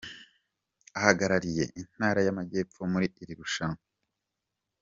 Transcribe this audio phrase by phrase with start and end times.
[0.99, 3.81] Ahagarariye intara y’Amajyepfo muri iri rushanwa.